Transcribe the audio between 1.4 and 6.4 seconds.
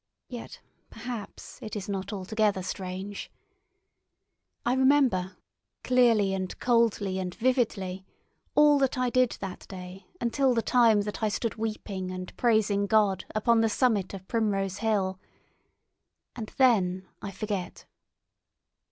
it is not altogether strange. I remember, clearly